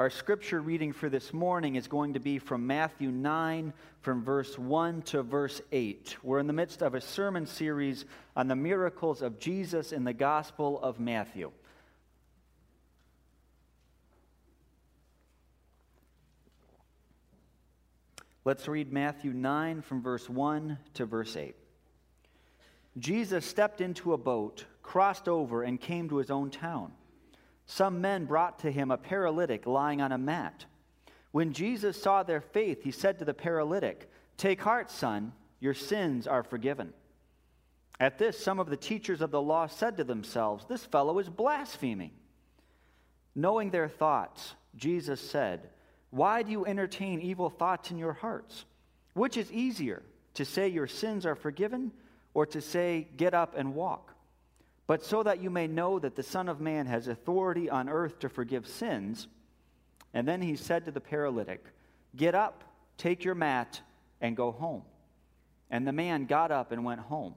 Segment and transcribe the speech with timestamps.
[0.00, 4.58] Our scripture reading for this morning is going to be from Matthew 9, from verse
[4.58, 6.16] 1 to verse 8.
[6.22, 10.14] We're in the midst of a sermon series on the miracles of Jesus in the
[10.14, 11.52] Gospel of Matthew.
[18.46, 21.54] Let's read Matthew 9 from verse 1 to verse 8.
[22.96, 26.92] Jesus stepped into a boat, crossed over, and came to his own town.
[27.70, 30.64] Some men brought to him a paralytic lying on a mat.
[31.30, 36.26] When Jesus saw their faith, he said to the paralytic, Take heart, son, your sins
[36.26, 36.92] are forgiven.
[38.00, 41.28] At this, some of the teachers of the law said to themselves, This fellow is
[41.28, 42.10] blaspheming.
[43.36, 45.70] Knowing their thoughts, Jesus said,
[46.10, 48.64] Why do you entertain evil thoughts in your hearts?
[49.14, 50.02] Which is easier,
[50.34, 51.92] to say your sins are forgiven,
[52.34, 54.09] or to say, Get up and walk?
[54.90, 58.18] But so that you may know that the Son of Man has authority on earth
[58.18, 59.28] to forgive sins.
[60.14, 61.64] And then he said to the paralytic,
[62.16, 62.64] Get up,
[62.96, 63.82] take your mat,
[64.20, 64.82] and go home.
[65.70, 67.36] And the man got up and went home.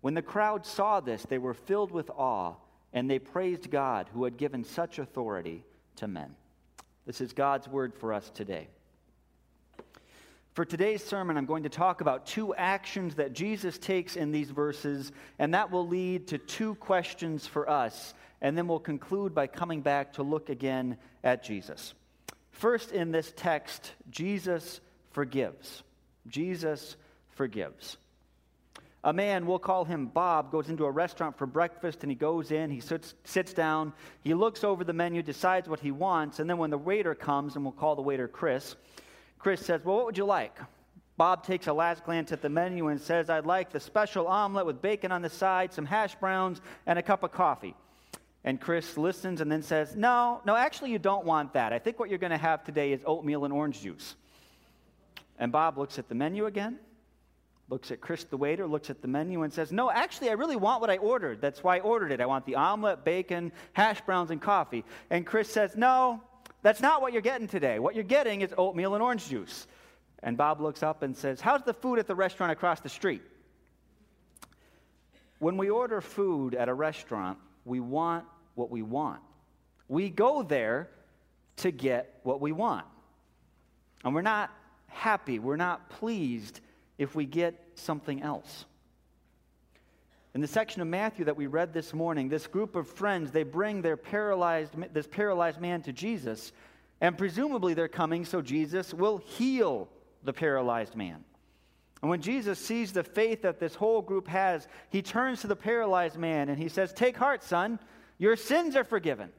[0.00, 2.54] When the crowd saw this, they were filled with awe,
[2.92, 5.62] and they praised God who had given such authority
[5.94, 6.34] to men.
[7.06, 8.66] This is God's word for us today.
[10.54, 14.50] For today's sermon, I'm going to talk about two actions that Jesus takes in these
[14.50, 15.10] verses,
[15.40, 18.14] and that will lead to two questions for us.
[18.40, 21.92] And then we'll conclude by coming back to look again at Jesus.
[22.52, 25.82] First, in this text, Jesus forgives.
[26.28, 26.94] Jesus
[27.30, 27.96] forgives.
[29.02, 32.52] A man, we'll call him Bob, goes into a restaurant for breakfast and he goes
[32.52, 36.48] in, he sits, sits down, he looks over the menu, decides what he wants, and
[36.48, 38.76] then when the waiter comes, and we'll call the waiter Chris,
[39.44, 40.56] Chris says, Well, what would you like?
[41.18, 44.64] Bob takes a last glance at the menu and says, I'd like the special omelet
[44.64, 47.74] with bacon on the side, some hash browns, and a cup of coffee.
[48.42, 51.74] And Chris listens and then says, No, no, actually, you don't want that.
[51.74, 54.16] I think what you're going to have today is oatmeal and orange juice.
[55.38, 56.78] And Bob looks at the menu again,
[57.68, 60.56] looks at Chris, the waiter, looks at the menu and says, No, actually, I really
[60.56, 61.42] want what I ordered.
[61.42, 62.22] That's why I ordered it.
[62.22, 64.86] I want the omelet, bacon, hash browns, and coffee.
[65.10, 66.22] And Chris says, No,
[66.64, 67.78] that's not what you're getting today.
[67.78, 69.66] What you're getting is oatmeal and orange juice.
[70.22, 73.20] And Bob looks up and says, How's the food at the restaurant across the street?
[75.40, 78.24] When we order food at a restaurant, we want
[78.54, 79.20] what we want.
[79.88, 80.88] We go there
[81.56, 82.86] to get what we want.
[84.02, 84.50] And we're not
[84.86, 86.60] happy, we're not pleased
[86.96, 88.64] if we get something else.
[90.34, 93.44] In the section of Matthew that we read this morning, this group of friends, they
[93.44, 96.52] bring their paralyzed, this paralyzed man to Jesus,
[97.00, 99.88] and presumably they're coming so Jesus will heal
[100.24, 101.22] the paralyzed man.
[102.02, 105.56] And when Jesus sees the faith that this whole group has, he turns to the
[105.56, 107.78] paralyzed man and he says, Take heart, son,
[108.18, 109.30] your sins are forgiven.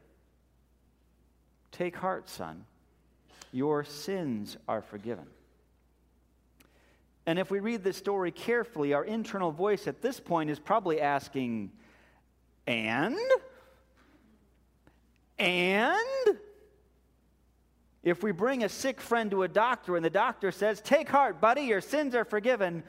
[1.71, 2.63] Take heart, son,
[3.51, 5.25] your sins are forgiven.
[7.25, 11.01] And if we read this story carefully, our internal voice at this point is probably
[11.01, 11.71] asking,
[12.67, 13.17] and?
[15.39, 16.37] And?
[18.03, 21.41] If we bring a sick friend to a doctor and the doctor says, Take heart,
[21.41, 22.83] buddy, your sins are forgiven,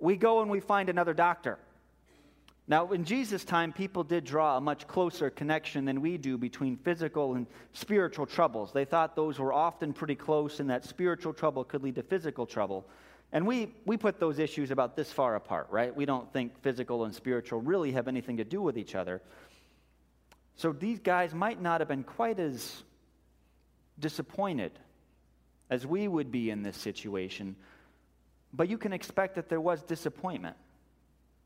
[0.00, 1.58] we go and we find another doctor.
[2.68, 6.76] Now, in Jesus' time, people did draw a much closer connection than we do between
[6.76, 8.72] physical and spiritual troubles.
[8.72, 12.44] They thought those were often pretty close and that spiritual trouble could lead to physical
[12.44, 12.88] trouble.
[13.32, 15.94] And we, we put those issues about this far apart, right?
[15.94, 19.20] We don't think physical and spiritual really have anything to do with each other.
[20.56, 22.82] So these guys might not have been quite as
[23.98, 24.72] disappointed
[25.68, 27.56] as we would be in this situation,
[28.52, 30.56] but you can expect that there was disappointment.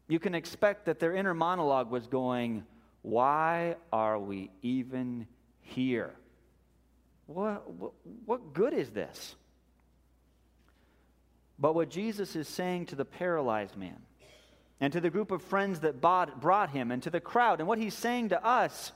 [0.07, 2.65] You can expect that their inner monologue was going,
[3.03, 5.27] Why are we even
[5.63, 6.13] here?
[7.27, 7.93] What, what,
[8.27, 9.37] what good is this?
[11.61, 13.99] But what Jesus is saying to the paralyzed man
[14.81, 17.79] and to the group of friends that brought him and to the crowd, and what
[17.79, 18.93] he's saying to us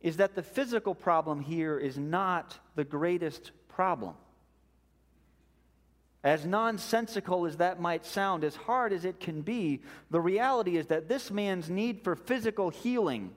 [0.00, 4.14] is that the physical problem here is not the greatest problem.
[6.24, 9.80] As nonsensical as that might sound, as hard as it can be,
[10.10, 13.32] the reality is that this man's need for physical healing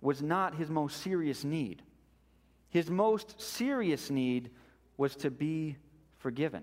[0.00, 1.82] was not his most serious need.
[2.70, 4.50] His most serious need
[4.96, 5.76] was to be
[6.20, 6.62] forgiven.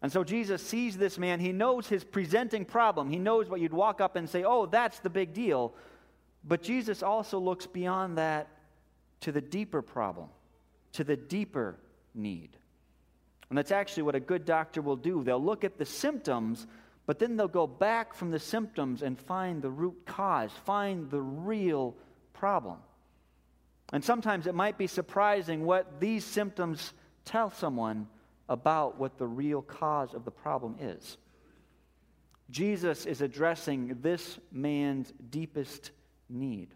[0.00, 1.40] And so Jesus sees this man.
[1.40, 3.10] He knows his presenting problem.
[3.10, 5.74] He knows what you'd walk up and say, oh, that's the big deal.
[6.44, 8.48] But Jesus also looks beyond that
[9.20, 10.28] to the deeper problem,
[10.92, 11.76] to the deeper
[12.14, 12.50] need.
[13.48, 15.24] And that's actually what a good doctor will do.
[15.24, 16.66] They'll look at the symptoms,
[17.06, 21.20] but then they'll go back from the symptoms and find the root cause, find the
[21.20, 21.96] real
[22.34, 22.76] problem.
[23.92, 26.92] And sometimes it might be surprising what these symptoms
[27.28, 28.06] tell someone
[28.48, 31.18] about what the real cause of the problem is.
[32.50, 35.90] Jesus is addressing this man's deepest
[36.30, 36.68] need.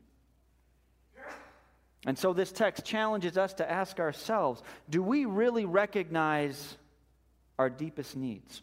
[2.04, 6.76] And so this text challenges us to ask ourselves do we really recognize
[7.58, 8.60] our deepest needs?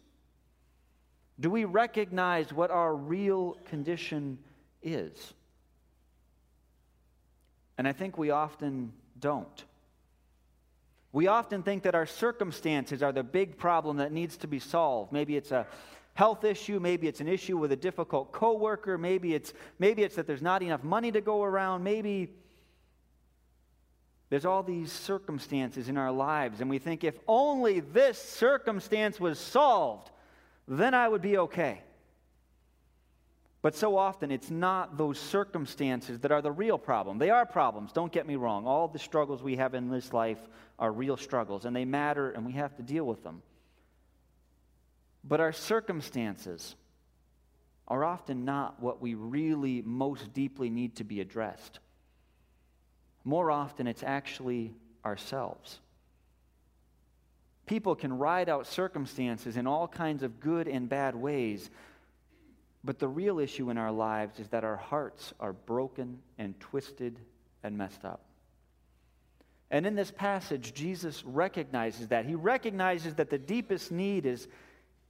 [1.40, 4.40] Do we recognize what our real condition
[4.84, 5.34] is?
[7.78, 9.64] And I think we often don't.
[11.12, 15.12] We often think that our circumstances are the big problem that needs to be solved.
[15.12, 15.66] Maybe it's a
[16.14, 20.28] health issue, maybe it's an issue with a difficult coworker, maybe it's maybe it's that
[20.28, 22.34] there's not enough money to go around, maybe
[24.30, 29.40] there's all these circumstances in our lives and we think if only this circumstance was
[29.40, 30.12] solved,
[30.68, 31.82] then I would be okay.
[33.62, 37.18] But so often, it's not those circumstances that are the real problem.
[37.18, 38.66] They are problems, don't get me wrong.
[38.66, 40.40] All the struggles we have in this life
[40.78, 43.42] are real struggles, and they matter, and we have to deal with them.
[45.26, 46.76] But our circumstances
[47.90, 51.80] are often not what we really most deeply need to be addressed.
[53.26, 54.74] More often, it's actually
[55.04, 55.80] ourselves.
[57.66, 61.70] People can ride out circumstances in all kinds of good and bad ways,
[62.84, 67.20] but the real issue in our lives is that our hearts are broken and twisted
[67.64, 68.22] and messed up.
[69.72, 72.26] And in this passage, Jesus recognizes that.
[72.26, 74.48] He recognizes that the deepest need is,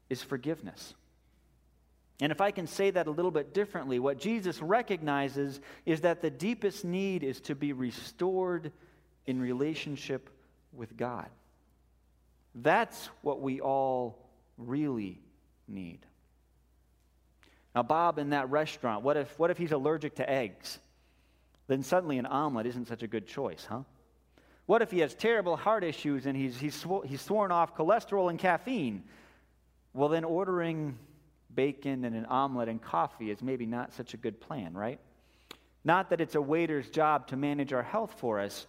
[0.09, 0.95] is forgiveness.
[2.21, 6.21] And if I can say that a little bit differently, what Jesus recognizes is that
[6.21, 8.73] the deepest need is to be restored
[9.25, 10.29] in relationship
[10.73, 11.29] with God.
[12.55, 14.17] That's what we all
[14.57, 15.21] really
[15.67, 15.99] need.
[17.75, 20.79] Now, Bob in that restaurant, what if, what if he's allergic to eggs?
[21.67, 23.83] Then suddenly an omelet isn't such a good choice, huh?
[24.65, 28.29] What if he has terrible heart issues and he's, he's, sw- he's sworn off cholesterol
[28.29, 29.03] and caffeine?
[29.93, 30.97] Well, then ordering
[31.53, 34.99] bacon and an omelet and coffee is maybe not such a good plan, right?
[35.83, 38.67] Not that it's a waiter's job to manage our health for us,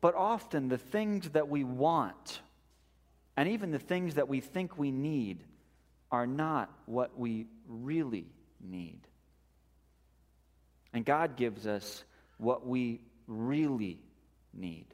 [0.00, 2.40] but often the things that we want
[3.36, 5.42] and even the things that we think we need
[6.14, 8.28] are not what we really
[8.60, 9.00] need.
[10.92, 12.04] And God gives us
[12.38, 13.98] what we really
[14.52, 14.86] need.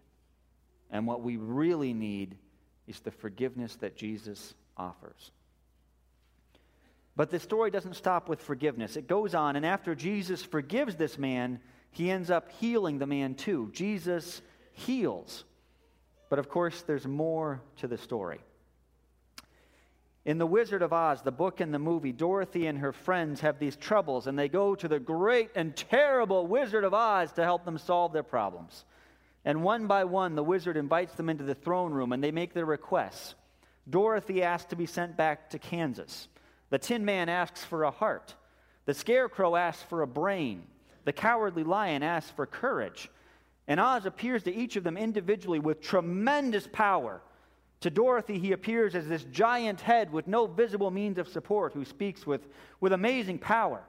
[0.91, 2.39] And what we really need
[2.87, 5.31] is the forgiveness that Jesus offers.
[7.17, 8.97] But the story doesn't stop with forgiveness.
[8.97, 13.35] It goes on, and after Jesus forgives this man, he ends up healing the man
[13.35, 13.69] too.
[13.75, 14.41] Jesus
[14.73, 15.45] heals.
[16.31, 18.41] But of course, there's more to the story.
[20.27, 23.59] In The Wizard of Oz, the book and the movie, Dorothy and her friends have
[23.59, 27.65] these troubles, and they go to the great and terrible Wizard of Oz to help
[27.65, 28.85] them solve their problems.
[29.45, 32.53] And one by one, the wizard invites them into the throne room, and they make
[32.53, 33.35] their requests.
[33.89, 36.29] Dorothy asks to be sent back to Kansas.
[36.69, 38.35] The Tin Man asks for a heart.
[38.85, 40.65] The Scarecrow asks for a brain.
[41.05, 43.11] The Cowardly Lion asks for courage.
[43.67, 47.23] And Oz appears to each of them individually with tremendous power
[47.81, 51.85] to Dorothy, he appears as this giant head with no visible means of support who
[51.85, 52.47] speaks with,
[52.81, 53.83] with amazing power.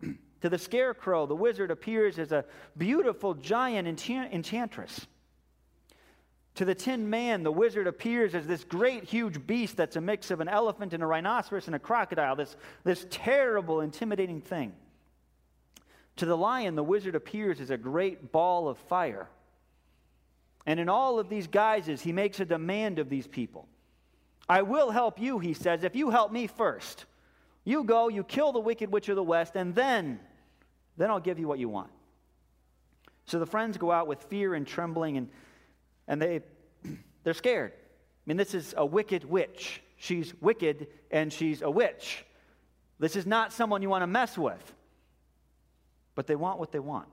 [0.40, 2.44] to the scarecrow, the wizard appears as a
[2.78, 5.06] beautiful giant enchant- enchantress.
[6.56, 10.30] To the Tin Man, the wizard appears as this great, huge beast that's a mix
[10.30, 14.72] of an elephant and a rhinoceros and a crocodile, this, this terrible, intimidating thing.
[16.16, 19.28] To the lion, the wizard appears as a great ball of fire.
[20.66, 23.68] And in all of these guises, he makes a demand of these people.
[24.48, 27.04] I will help you, he says, if you help me first.
[27.64, 30.20] You go, you kill the wicked witch of the west, and then,
[30.96, 31.90] then I'll give you what you want.
[33.26, 35.28] So the friends go out with fear and trembling, and,
[36.06, 36.42] and they,
[37.24, 37.72] they're scared.
[37.72, 39.82] I mean, this is a wicked witch.
[39.96, 42.24] She's wicked, and she's a witch.
[42.98, 44.74] This is not someone you want to mess with.
[46.14, 47.08] But they want what they want.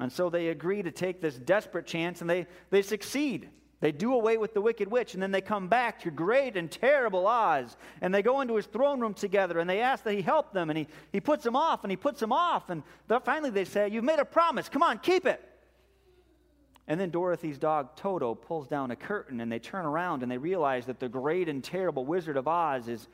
[0.00, 3.48] And so they agree to take this desperate chance and they, they succeed.
[3.80, 6.70] They do away with the wicked witch and then they come back to great and
[6.70, 10.22] terrible Oz and they go into his throne room together and they ask that he
[10.22, 12.82] help them and he, he puts them off and he puts them off and
[13.24, 14.68] finally they say, You've made a promise.
[14.68, 15.40] Come on, keep it.
[16.88, 20.38] And then Dorothy's dog Toto pulls down a curtain and they turn around and they
[20.38, 23.08] realize that the great and terrible Wizard of Oz is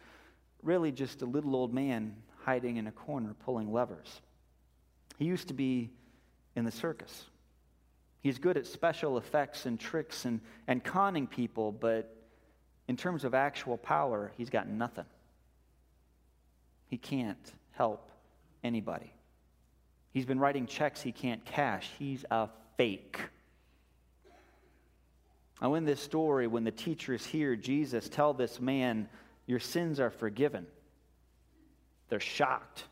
[0.63, 4.21] really just a little old man hiding in a corner pulling levers.
[5.19, 5.91] He used to be
[6.57, 7.27] in the circus.
[8.23, 12.15] He's good at special effects and tricks and, and conning people, but
[12.87, 15.07] in terms of actual power, he's got nothing.
[16.89, 18.11] He can't help
[18.63, 19.13] anybody.
[20.13, 21.89] He's been writing checks he can't cash.
[21.99, 23.21] He's a fake.
[25.63, 29.09] Now, in this story, when the teachers hear Jesus tell this man,
[29.47, 30.67] Your sins are forgiven,
[32.09, 32.85] they're shocked.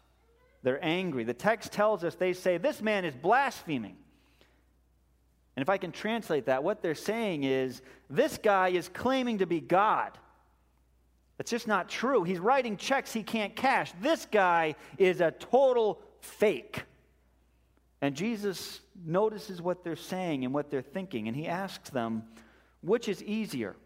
[0.63, 1.25] They're angry.
[1.25, 3.97] The text tells us they say, This man is blaspheming.
[5.57, 9.47] And if I can translate that, what they're saying is, This guy is claiming to
[9.47, 10.19] be God.
[11.37, 12.25] That's just not true.
[12.25, 13.93] He's writing checks he can't cash.
[14.01, 16.83] This guy is a total fake.
[18.01, 22.25] And Jesus notices what they're saying and what they're thinking, and he asks them,
[22.81, 23.77] Which is easier?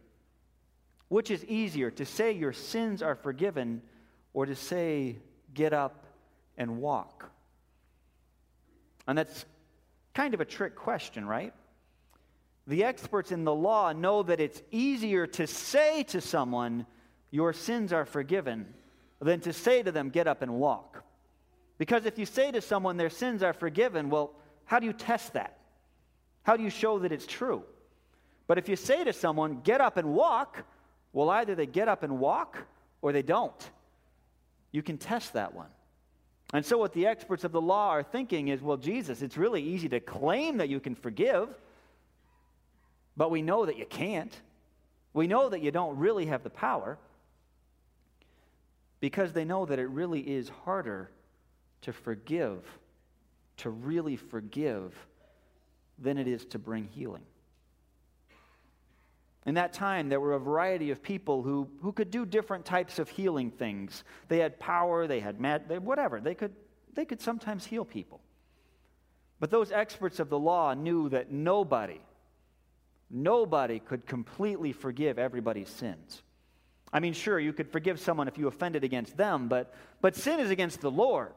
[1.09, 3.83] Which is easier, to say your sins are forgiven
[4.33, 5.19] or to say,
[5.53, 6.02] Get up
[6.57, 7.31] and walk?
[9.07, 9.45] And that's
[10.15, 11.53] kind of a trick question, right?
[12.67, 16.87] The experts in the law know that it's easier to say to someone,
[17.31, 18.67] Your sins are forgiven,
[19.21, 21.03] than to say to them, Get up and walk.
[21.79, 24.33] Because if you say to someone, Their sins are forgiven, well,
[24.65, 25.59] how do you test that?
[26.45, 27.65] How do you show that it's true?
[28.47, 30.65] But if you say to someone, Get up and walk,
[31.13, 32.59] well, either they get up and walk
[33.01, 33.71] or they don't.
[34.71, 35.69] You can test that one.
[36.53, 39.63] And so, what the experts of the law are thinking is well, Jesus, it's really
[39.63, 41.49] easy to claim that you can forgive,
[43.17, 44.35] but we know that you can't.
[45.15, 46.99] We know that you don't really have the power
[49.01, 51.11] because they know that it really is harder
[51.83, 52.63] to forgive,
[53.59, 54.95] to really forgive,
[55.99, 57.25] than it is to bring healing.
[59.45, 62.99] In that time, there were a variety of people who, who could do different types
[62.99, 64.05] of healing things.
[64.29, 66.21] They had power, they had mad, they, whatever.
[66.21, 66.55] They could,
[66.95, 68.21] they could sometimes heal people.
[69.41, 72.01] But those experts of the law knew that nobody,
[73.11, 76.23] nobody could completely forgive everybody's sins.
[76.93, 80.39] I mean, sure, you could forgive someone if you offended against them, but, but sin
[80.39, 81.33] is against the Lord.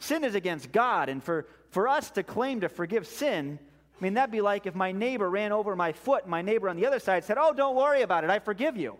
[0.00, 1.08] Sin is against God.
[1.08, 3.60] And for, for us to claim to forgive sin,
[3.98, 6.68] I mean, that'd be like if my neighbor ran over my foot and my neighbor
[6.68, 8.98] on the other side said, Oh, don't worry about it, I forgive you.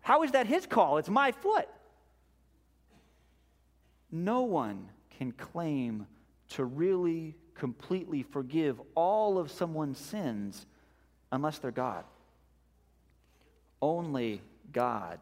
[0.00, 0.98] How is that his call?
[0.98, 1.68] It's my foot.
[4.10, 4.88] No one
[5.18, 6.06] can claim
[6.50, 10.66] to really completely forgive all of someone's sins
[11.30, 12.04] unless they're God.
[13.80, 15.18] Only God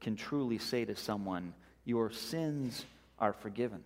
[0.00, 1.54] can truly say to someone,
[1.84, 2.84] Your sins
[3.18, 3.82] are forgiven.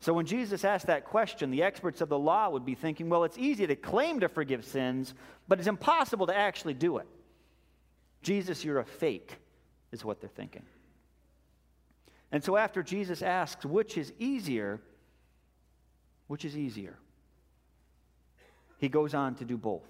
[0.00, 3.24] So when Jesus asked that question, the experts of the law would be thinking, well,
[3.24, 5.14] it's easy to claim to forgive sins,
[5.46, 7.06] but it's impossible to actually do it.
[8.22, 9.36] Jesus, you're a fake,
[9.92, 10.62] is what they're thinking.
[12.32, 14.80] And so after Jesus asks, which is easier,
[16.28, 16.96] which is easier?
[18.78, 19.86] He goes on to do both.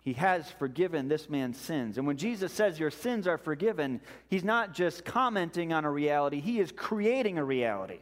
[0.00, 1.98] He has forgiven this man's sins.
[1.98, 6.40] And when Jesus says your sins are forgiven, he's not just commenting on a reality,
[6.40, 7.98] he is creating a reality.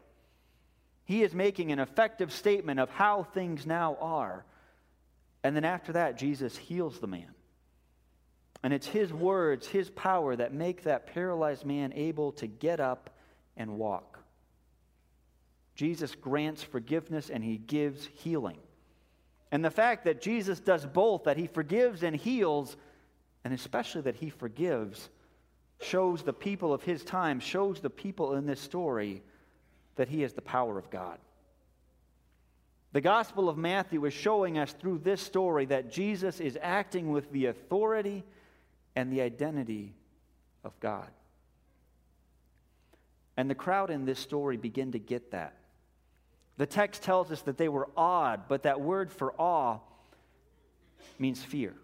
[1.07, 4.45] He is making an effective statement of how things now are.
[5.43, 7.33] And then after that, Jesus heals the man.
[8.63, 13.11] And it's his words, his power that make that paralyzed man able to get up
[13.57, 14.19] and walk.
[15.77, 18.59] Jesus grants forgiveness and he gives healing.
[19.53, 22.77] And the fact that Jesus does both, that he forgives and heals,
[23.45, 25.09] and especially that he forgives,
[25.81, 29.23] shows the people of his time, shows the people in this story
[29.97, 31.19] that he is the power of God.
[32.93, 37.31] The Gospel of Matthew is showing us through this story that Jesus is acting with
[37.31, 38.25] the authority
[38.95, 39.93] and the identity
[40.65, 41.09] of God.
[43.37, 45.55] And the crowd in this story begin to get that.
[46.57, 49.81] The text tells us that they were awed, but that word for awe
[51.19, 51.75] means fear.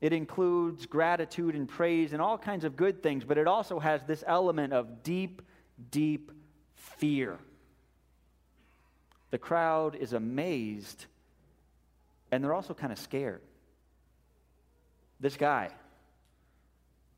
[0.00, 4.02] It includes gratitude and praise and all kinds of good things, but it also has
[4.02, 5.40] this element of deep,
[5.92, 6.32] deep
[6.98, 7.38] fear.
[9.30, 11.06] The crowd is amazed
[12.32, 13.42] and they're also kind of scared.
[15.20, 15.68] This guy,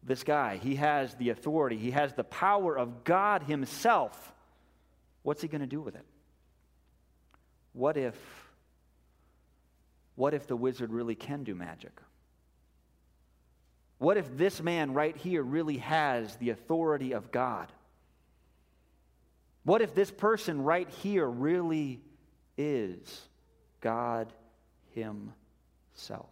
[0.02, 4.33] this guy, he has the authority, he has the power of God Himself.
[5.23, 6.04] What's he going to do with it?
[7.73, 8.14] What if,
[10.16, 11.92] what if the wizard really can do magic?
[13.99, 17.73] What if this man right here really has the authority of God?
[19.64, 22.00] What if this person right here really
[22.56, 23.23] is
[23.80, 24.33] God
[24.94, 26.30] Himself?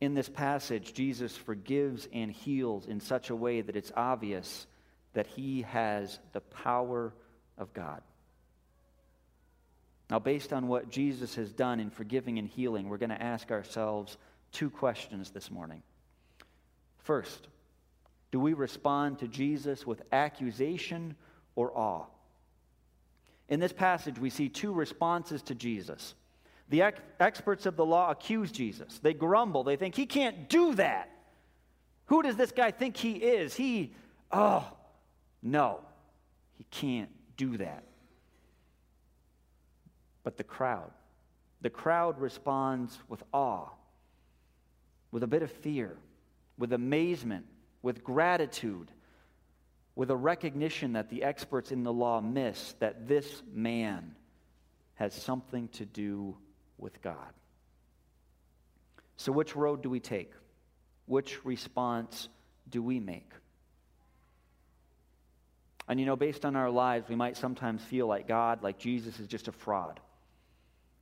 [0.00, 4.66] In this passage, Jesus forgives and heals in such a way that it's obvious
[5.14, 7.14] that He has the power
[7.56, 8.02] of God.
[10.10, 13.50] Now, based on what Jesus has done in forgiving and healing, we're going to ask
[13.50, 14.16] ourselves
[14.52, 15.82] two questions this morning.
[16.98, 17.48] First,
[18.34, 21.14] do we respond to Jesus with accusation
[21.54, 22.06] or awe?
[23.48, 26.16] In this passage, we see two responses to Jesus.
[26.68, 28.98] The ex- experts of the law accuse Jesus.
[28.98, 29.62] They grumble.
[29.62, 31.10] They think, he can't do that.
[32.06, 33.54] Who does this guy think he is?
[33.54, 33.92] He,
[34.32, 34.66] oh,
[35.40, 35.78] no,
[36.58, 37.84] he can't do that.
[40.24, 40.90] But the crowd,
[41.60, 43.68] the crowd responds with awe,
[45.12, 45.96] with a bit of fear,
[46.58, 47.46] with amazement,
[47.84, 48.90] with gratitude,
[49.94, 54.16] with a recognition that the experts in the law miss that this man
[54.94, 56.34] has something to do
[56.78, 57.34] with God.
[59.18, 60.32] So, which road do we take?
[61.04, 62.30] Which response
[62.70, 63.30] do we make?
[65.86, 69.20] And you know, based on our lives, we might sometimes feel like God, like Jesus,
[69.20, 70.00] is just a fraud.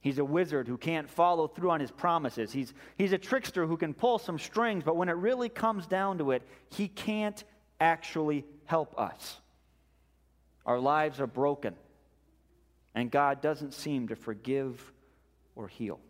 [0.03, 2.53] He's a wizard who can't follow through on his promises.
[2.53, 6.19] He's, he's a trickster who can pull some strings, but when it really comes down
[6.19, 7.43] to it, he can't
[7.81, 9.41] actually help us.
[10.67, 11.75] Our lives are broken,
[12.97, 14.93] and God doesn't seem to forgive
[15.55, 16.01] or heal.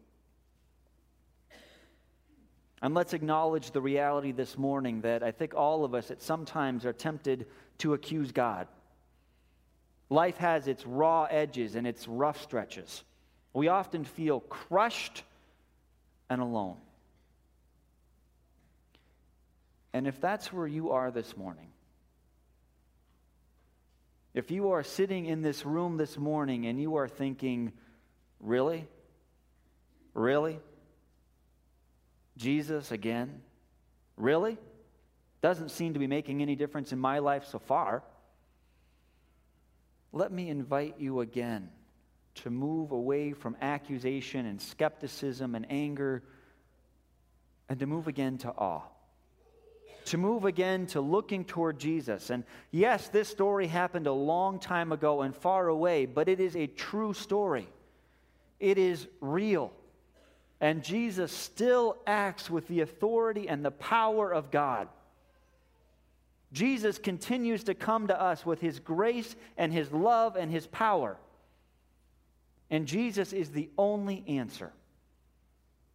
[2.81, 6.47] And let's acknowledge the reality this morning that I think all of us at some
[6.47, 7.47] times are tempted
[7.79, 8.69] to accuse God.
[10.09, 13.05] Life has its raw edges and its rough stretches.
[13.52, 15.25] We often feel crushed
[16.30, 16.76] and alone.
[19.92, 21.68] And if that's where you are this morning,
[24.35, 27.73] if you are sitting in this room this morning and you are thinking,
[28.40, 28.88] really?
[30.14, 30.59] Really?
[32.38, 33.42] Jesus again?
[34.16, 34.56] Really?
[35.42, 38.02] Doesn't seem to be making any difference in my life so far.
[40.12, 41.68] Let me invite you again
[42.37, 46.23] to move away from accusation and skepticism and anger
[47.69, 48.83] and to move again to awe.
[50.07, 52.31] To move again to looking toward Jesus.
[52.31, 56.57] And yes, this story happened a long time ago and far away, but it is
[56.57, 57.69] a true story.
[58.59, 59.73] It is real.
[60.61, 64.89] And Jesus still acts with the authority and the power of God.
[66.52, 71.17] Jesus continues to come to us with his grace and his love and his power.
[72.73, 74.73] And Jesus is the only answer.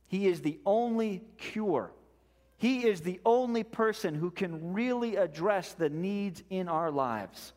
[0.08, 1.92] He is the only cure.
[2.58, 7.52] He is the only person who can really address the needs in our lives.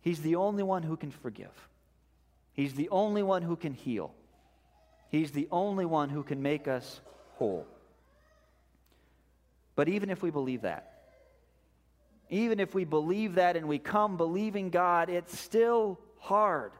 [0.00, 1.50] He's the only one who can forgive.
[2.52, 4.14] He's the only one who can heal.
[5.08, 7.00] He's the only one who can make us
[7.32, 7.66] whole.
[9.74, 10.92] But even if we believe that,
[12.30, 16.70] even if we believe that and we come believing God, it's still hard.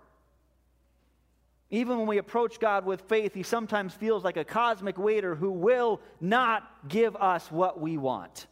[1.75, 5.51] Even when we approach God with faith, He sometimes feels like a cosmic waiter who
[5.51, 8.47] will not give us what we want.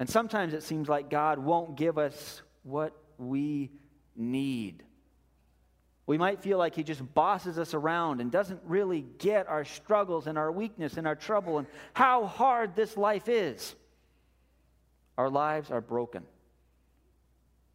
[0.00, 3.70] And sometimes it seems like God won't give us what we
[4.16, 4.82] need.
[6.04, 10.26] We might feel like he just bosses us around and doesn't really get our struggles
[10.26, 13.76] and our weakness and our trouble and how hard this life is.
[15.16, 16.24] Our lives are broken.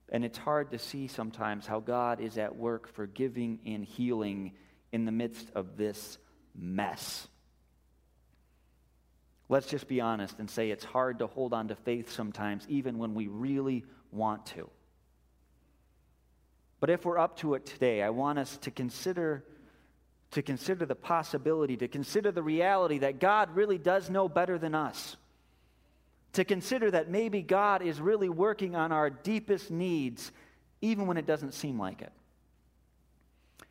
[0.10, 4.54] And it's hard to see sometimes how God is at work forgiving and healing
[4.92, 6.18] in the midst of this
[6.56, 7.28] mess.
[9.50, 12.98] Let's just be honest and say it's hard to hold on to faith sometimes, even
[12.98, 14.70] when we really want to.
[16.80, 19.44] But if we're up to it today, I want us to consider
[20.32, 24.76] to consider the possibility, to consider the reality that God really does know better than
[24.76, 25.16] us.
[26.34, 30.32] To consider that maybe God is really working on our deepest needs,
[30.82, 32.12] even when it doesn't seem like it.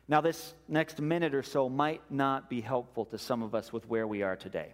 [0.07, 3.87] Now, this next minute or so might not be helpful to some of us with
[3.89, 4.73] where we are today.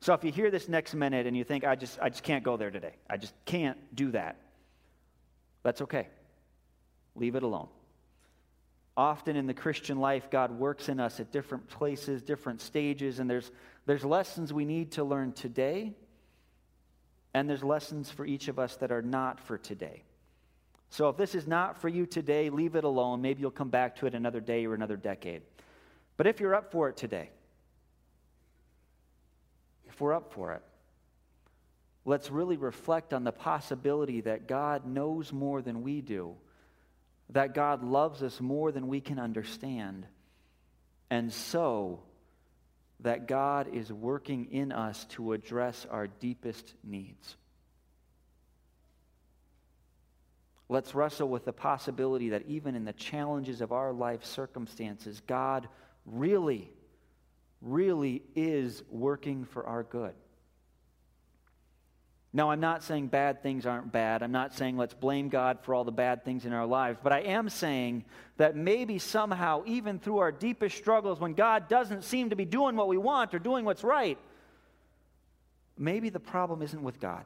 [0.00, 2.44] So, if you hear this next minute and you think, I just, I just can't
[2.44, 4.36] go there today, I just can't do that,
[5.62, 6.08] that's okay.
[7.14, 7.68] Leave it alone.
[8.96, 13.28] Often in the Christian life, God works in us at different places, different stages, and
[13.28, 13.50] there's,
[13.86, 15.94] there's lessons we need to learn today,
[17.34, 20.02] and there's lessons for each of us that are not for today.
[20.90, 23.22] So if this is not for you today, leave it alone.
[23.22, 25.42] Maybe you'll come back to it another day or another decade.
[26.16, 27.30] But if you're up for it today,
[29.88, 30.62] if we're up for it,
[32.04, 36.36] let's really reflect on the possibility that God knows more than we do
[37.32, 40.06] that God loves us more than we can understand,
[41.10, 42.00] and so
[43.02, 47.36] that God is working in us to address our deepest needs.
[50.68, 55.68] Let's wrestle with the possibility that even in the challenges of our life circumstances, God
[56.06, 56.70] really,
[57.60, 60.14] really is working for our good.
[62.34, 64.22] Now, I'm not saying bad things aren't bad.
[64.22, 66.98] I'm not saying let's blame God for all the bad things in our lives.
[67.02, 68.04] But I am saying
[68.38, 72.74] that maybe somehow, even through our deepest struggles, when God doesn't seem to be doing
[72.74, 74.18] what we want or doing what's right,
[75.76, 77.24] maybe the problem isn't with God.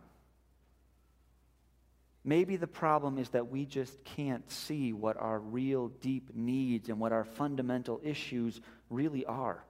[2.25, 6.99] Maybe the problem is that we just can't see what our real deep needs and
[6.99, 9.63] what our fundamental issues really are.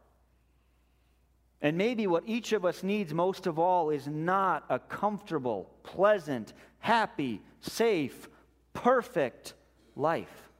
[1.62, 6.53] And maybe what each of us needs most of all is not a comfortable, pleasant,
[6.81, 8.29] happy, safe,
[8.75, 9.55] perfect
[9.95, 10.51] life.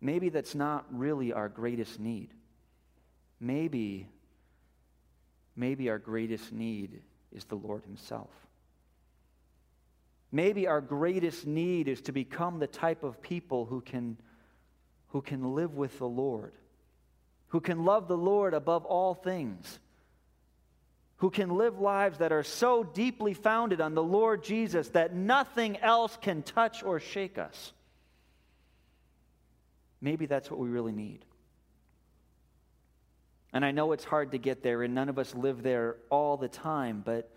[0.00, 2.30] Maybe that's not really our greatest need.
[3.40, 4.06] Maybe,
[5.56, 7.02] maybe our greatest need
[7.32, 8.30] is the Lord Himself.
[10.30, 14.16] Maybe our greatest need is to become the type of people who can,
[15.08, 16.52] who can live with the Lord
[17.48, 19.78] who can love the Lord above all things,
[21.16, 25.78] who can live lives that are so deeply founded on the Lord Jesus that nothing
[25.78, 27.72] else can touch or shake us.
[30.00, 31.24] Maybe that's what we really need.
[33.52, 36.36] And I know it's hard to get there, and none of us live there all
[36.36, 37.30] the time, but.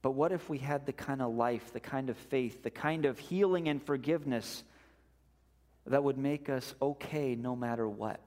[0.00, 3.06] But what if we had the kind of life, the kind of faith, the kind
[3.06, 4.62] of healing and forgiveness
[5.86, 8.20] that would make us okay no matter what.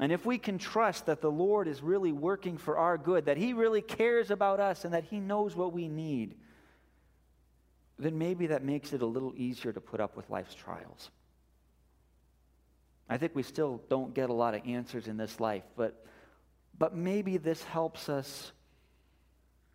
[0.00, 3.36] And if we can trust that the Lord is really working for our good, that
[3.36, 6.34] He really cares about us, and that He knows what we need,
[7.96, 11.10] then maybe that makes it a little easier to put up with life's trials.
[13.08, 16.04] I think we still don't get a lot of answers in this life, but,
[16.76, 18.50] but maybe this helps us.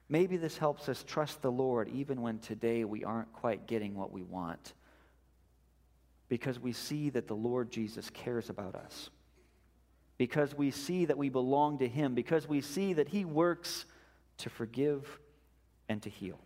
[0.09, 4.11] Maybe this helps us trust the Lord even when today we aren't quite getting what
[4.11, 4.73] we want
[6.29, 9.09] because we see that the Lord Jesus cares about us,
[10.17, 13.85] because we see that we belong to Him, because we see that He works
[14.37, 15.19] to forgive
[15.89, 16.39] and to heal.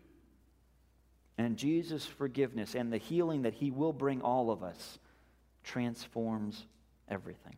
[1.37, 4.99] And Jesus' forgiveness and the healing that He will bring all of us
[5.63, 6.65] transforms
[7.09, 7.55] everything.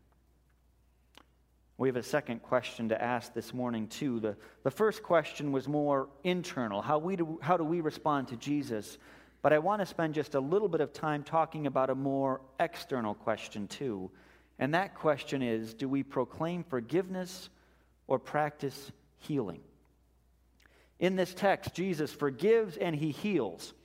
[1.77, 4.21] We have a second question to ask this morning, too.
[4.21, 8.37] The, the first question was more internal how, we do, how do we respond to
[8.37, 8.97] Jesus?
[9.45, 12.41] But I want to spend just a little bit of time talking about a more
[12.59, 14.09] external question, too.
[14.57, 17.49] And that question is do we proclaim forgiveness
[18.07, 19.59] or practice healing?
[20.97, 23.75] In this text, Jesus forgives and he heals.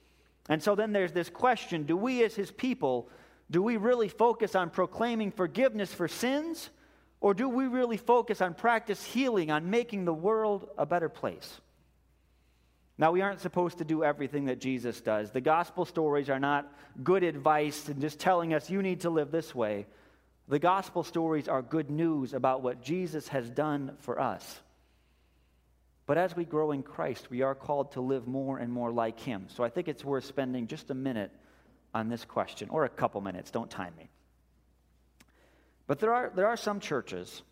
[0.48, 3.10] And so then there's this question do we, as his people,
[3.50, 6.70] do we really focus on proclaiming forgiveness for sins?
[7.20, 11.60] Or do we really focus on practice healing, on making the world a better place?
[13.00, 15.30] Now, we aren't supposed to do everything that Jesus does.
[15.30, 16.70] The gospel stories are not
[17.02, 19.86] good advice and just telling us you need to live this way.
[20.48, 24.60] The gospel stories are good news about what Jesus has done for us.
[26.04, 29.18] But as we grow in Christ, we are called to live more and more like
[29.18, 29.46] Him.
[29.48, 31.30] So I think it's worth spending just a minute
[31.94, 34.10] on this question, or a couple minutes, don't time me.
[35.86, 37.42] But there are, there are some churches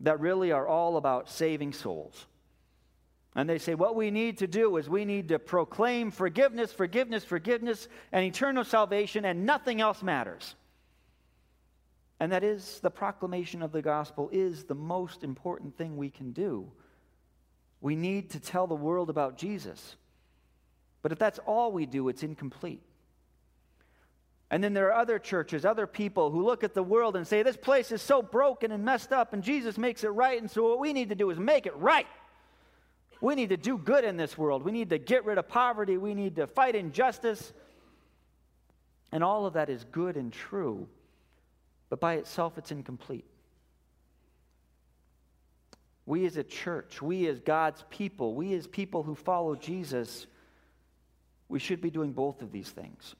[0.00, 2.26] that really are all about saving souls.
[3.34, 7.24] And they say, what we need to do is we need to proclaim forgiveness, forgiveness,
[7.24, 10.54] forgiveness, and eternal salvation, and nothing else matters.
[12.20, 16.32] And that is the proclamation of the gospel is the most important thing we can
[16.32, 16.70] do.
[17.80, 19.96] We need to tell the world about Jesus.
[21.00, 22.82] But if that's all we do, it's incomplete.
[24.50, 27.42] And then there are other churches, other people who look at the world and say,
[27.42, 30.68] This place is so broken and messed up, and Jesus makes it right, and so
[30.68, 32.06] what we need to do is make it right.
[33.22, 34.64] We need to do good in this world.
[34.64, 35.96] We need to get rid of poverty.
[35.96, 37.52] We need to fight injustice.
[39.12, 40.88] And all of that is good and true,
[41.88, 43.24] but by itself, it's incomplete.
[46.04, 50.26] We as a church, we as God's people, we as people who follow Jesus,
[51.48, 53.14] we should be doing both of these things.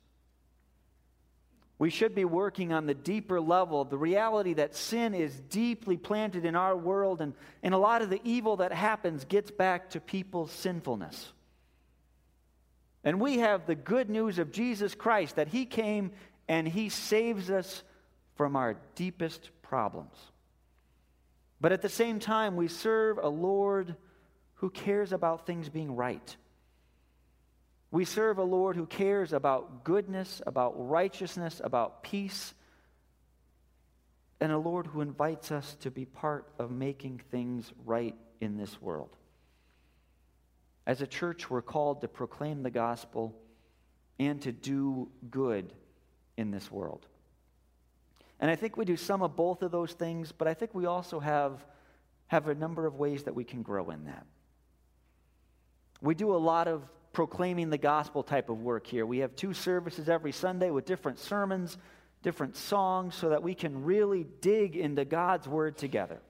[1.82, 6.44] We should be working on the deeper level, the reality that sin is deeply planted
[6.44, 10.00] in our world, and, and a lot of the evil that happens gets back to
[10.00, 11.32] people's sinfulness.
[13.02, 16.12] And we have the good news of Jesus Christ that He came
[16.46, 17.82] and He saves us
[18.36, 20.16] from our deepest problems.
[21.60, 23.96] But at the same time, we serve a Lord
[24.54, 26.36] who cares about things being right.
[27.92, 32.54] We serve a Lord who cares about goodness, about righteousness, about peace,
[34.40, 38.80] and a Lord who invites us to be part of making things right in this
[38.80, 39.14] world.
[40.86, 43.36] As a church, we're called to proclaim the gospel
[44.18, 45.70] and to do good
[46.38, 47.06] in this world.
[48.40, 50.86] And I think we do some of both of those things, but I think we
[50.86, 51.64] also have,
[52.28, 54.26] have a number of ways that we can grow in that.
[56.00, 59.04] We do a lot of proclaiming the gospel type of work here.
[59.04, 61.76] We have two services every Sunday with different sermons,
[62.22, 66.20] different songs, so that we can really dig into God's word together.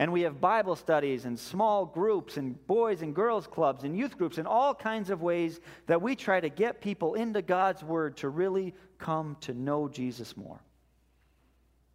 [0.00, 4.16] And we have Bible studies and small groups and boys and girls clubs and youth
[4.16, 5.58] groups and all kinds of ways
[5.88, 10.36] that we try to get people into God's Word to really come to know Jesus
[10.36, 10.60] more.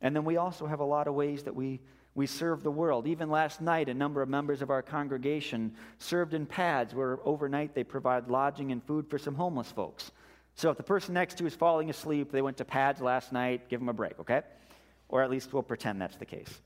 [0.02, 1.80] And then we also have a lot of ways that we,
[2.16, 3.08] we serve the world.
[3.08, 7.74] Even last night, a number of members of our congregation served in PADS where overnight
[7.74, 10.12] they provide lodging and food for some homeless folks.
[10.56, 13.32] So if the person next to you is falling asleep, they went to PADS last
[13.32, 14.42] night, give them a break, okay?
[15.10, 16.60] Or at least we'll pretend that's the case.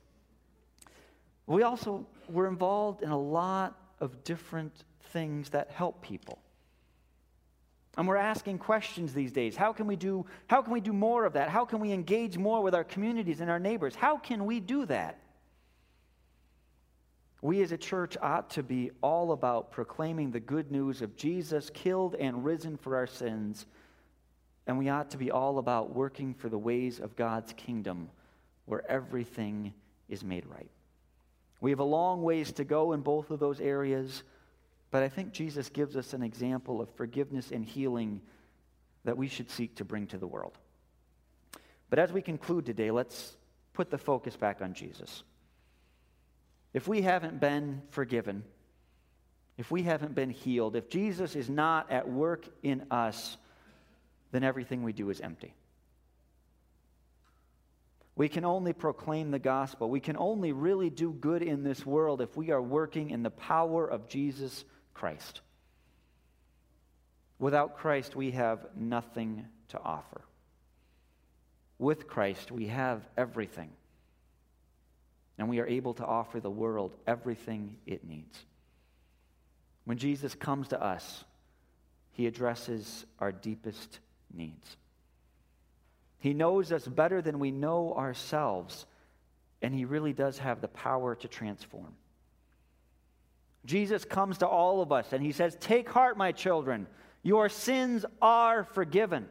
[1.45, 6.39] We also were involved in a lot of different things that help people.
[7.97, 9.55] And we're asking questions these days.
[9.55, 11.49] How can we do how can we do more of that?
[11.49, 13.95] How can we engage more with our communities and our neighbors?
[13.95, 15.19] How can we do that?
[17.41, 21.69] We as a church ought to be all about proclaiming the good news of Jesus
[21.71, 23.65] killed and risen for our sins.
[24.65, 28.10] And we ought to be all about working for the ways of God's kingdom
[28.65, 29.73] where everything
[30.10, 30.69] is made right.
[31.62, 34.23] We have a long ways to go in both of those areas,
[34.91, 38.21] but I think Jesus gives us an example of forgiveness and healing
[39.06, 40.58] that we should seek to bring to the world.
[41.89, 43.38] But as we conclude today, let's
[43.73, 45.23] put the focus back on Jesus.
[46.77, 48.43] If we haven't been forgiven,
[49.57, 53.35] if we haven't been healed, if Jesus is not at work in us,
[54.31, 55.55] then everything we do is empty.
[58.15, 59.89] We can only proclaim the gospel.
[59.89, 63.31] We can only really do good in this world if we are working in the
[63.31, 64.63] power of Jesus
[64.93, 65.41] Christ.
[67.39, 70.21] Without Christ, we have nothing to offer.
[71.79, 73.71] With Christ, we have everything.
[75.38, 78.45] And we are able to offer the world everything it needs.
[79.86, 81.23] When Jesus comes to us,
[82.12, 84.00] he addresses our deepest
[84.34, 84.76] needs.
[86.19, 88.88] He knows us better than we know ourselves,
[89.62, 91.93] and He really does have the power to transform.
[93.65, 96.88] Jesus comes to all of us and He says, Take heart, my children,
[97.21, 99.28] your sins are forgiven.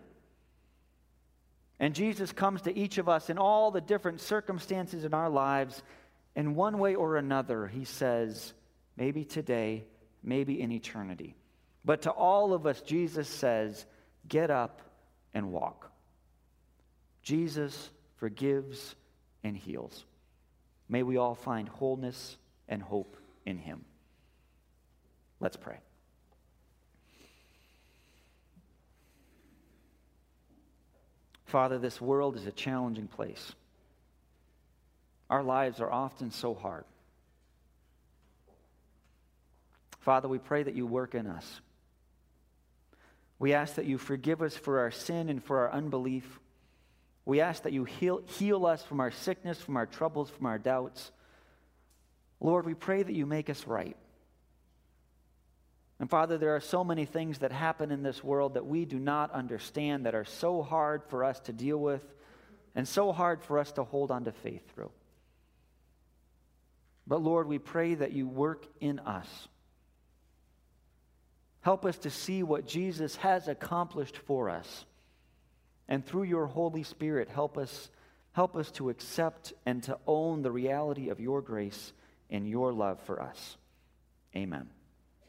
[1.79, 5.83] And Jesus comes to each of us in all the different circumstances in our lives.
[6.35, 8.55] In one way or another, He says,
[8.97, 9.85] maybe today,
[10.23, 11.35] maybe in eternity.
[11.85, 13.87] But to all of us, Jesus says,
[14.29, 14.83] Get up
[15.35, 15.91] and walk.
[17.23, 18.95] Jesus forgives
[19.45, 20.05] and heals.
[20.89, 22.37] May we all find wholeness
[22.69, 23.85] and hope in him.
[25.41, 25.79] Let's pray.
[31.46, 33.52] Father, this world is a challenging place.
[35.30, 36.85] Our lives are often so hard.
[40.00, 41.61] Father, we pray that you work in us.
[43.38, 46.40] We ask that you forgive us for our sin and for our unbelief.
[47.24, 50.59] We ask that you heal, heal us from our sickness, from our troubles, from our
[50.59, 51.11] doubts.
[52.40, 53.96] Lord, we pray that you make us right.
[55.98, 58.98] And Father, there are so many things that happen in this world that we do
[58.98, 62.02] not understand, that are so hard for us to deal with,
[62.74, 64.90] and so hard for us to hold on to faith through.
[67.06, 69.48] But Lord, we pray that you work in us.
[71.62, 74.85] Help us to see what Jesus has accomplished for us.
[75.88, 77.90] And through your Holy Spirit, help us,
[78.32, 81.92] help us to accept and to own the reality of your grace
[82.28, 83.56] and your love for us.
[84.35, 84.76] Amen.